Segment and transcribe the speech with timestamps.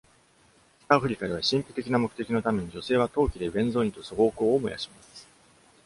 [0.87, 5.27] 北アフリカでは、神秘的な目的のために、女性は陶器でベンゾインと蘇合香を燃やします。